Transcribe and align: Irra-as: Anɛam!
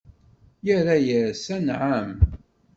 Irra-as: 0.75 1.43
Anɛam! 1.55 2.09